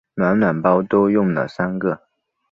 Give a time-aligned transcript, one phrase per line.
[0.15, 2.07] 暖暖包都用了三个